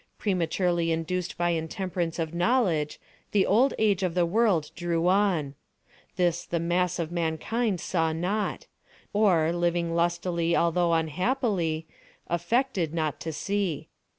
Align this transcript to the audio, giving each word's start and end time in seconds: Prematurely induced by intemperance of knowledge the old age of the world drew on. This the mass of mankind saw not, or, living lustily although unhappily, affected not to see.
Prematurely 0.17 0.91
induced 0.91 1.37
by 1.37 1.51
intemperance 1.51 2.17
of 2.17 2.33
knowledge 2.33 2.99
the 3.33 3.45
old 3.45 3.75
age 3.77 4.01
of 4.01 4.15
the 4.15 4.25
world 4.25 4.71
drew 4.75 5.07
on. 5.07 5.53
This 6.15 6.43
the 6.43 6.59
mass 6.59 6.97
of 6.97 7.11
mankind 7.11 7.79
saw 7.79 8.11
not, 8.11 8.65
or, 9.13 9.53
living 9.53 9.93
lustily 9.93 10.55
although 10.57 10.93
unhappily, 10.95 11.85
affected 12.27 12.95
not 12.95 13.19
to 13.19 13.31
see. 13.31 13.89